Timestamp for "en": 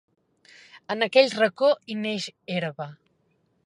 0.95-1.07